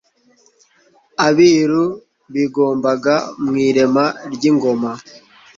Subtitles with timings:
[1.27, 1.83] abiru
[2.33, 4.91] bigombaga mu irema ry'ingoma,